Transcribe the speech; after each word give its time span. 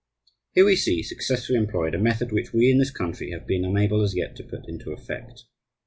Here 0.55 0.65
we 0.65 0.77
see 0.77 1.03
successfully 1.03 1.59
employed 1.59 1.93
a 1.93 1.99
method 1.99 2.31
which 2.31 2.53
we 2.53 2.71
in 2.71 2.79
this 2.79 2.89
country 2.89 3.29
have 3.29 3.45
been 3.45 3.63
unable 3.63 4.01
as 4.01 4.15
yet 4.15 4.35
to 4.37 4.43
put 4.43 4.67
into 4.67 4.93
effect. 4.93 5.43